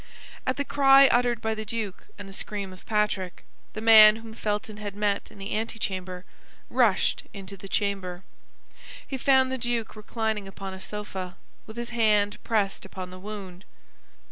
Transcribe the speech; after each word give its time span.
At 0.47 0.57
the 0.57 0.65
cry 0.65 1.05
uttered 1.09 1.41
by 1.41 1.53
the 1.53 1.63
duke 1.63 2.07
and 2.17 2.27
the 2.27 2.33
scream 2.33 2.73
of 2.73 2.87
Patrick, 2.87 3.43
the 3.73 3.81
man 3.81 4.15
whom 4.15 4.33
Felton 4.33 4.77
had 4.77 4.95
met 4.95 5.29
in 5.29 5.37
the 5.37 5.55
antechamber 5.55 6.25
rushed 6.71 7.27
into 7.35 7.55
the 7.55 7.69
chamber. 7.69 8.23
He 9.07 9.15
found 9.15 9.51
the 9.51 9.59
duke 9.59 9.95
reclining 9.95 10.47
upon 10.47 10.73
a 10.73 10.81
sofa, 10.81 11.37
with 11.67 11.77
his 11.77 11.91
hand 11.91 12.43
pressed 12.43 12.83
upon 12.83 13.11
the 13.11 13.19
wound. 13.19 13.63